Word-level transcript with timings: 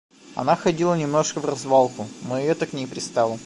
Она 0.33 0.55
ходила 0.55 0.97
немножко 0.97 1.39
вразвалку, 1.39 2.07
но 2.23 2.39
и 2.39 2.45
это 2.45 2.65
к 2.65 2.73
ней 2.73 2.87
пристало. 2.87 3.37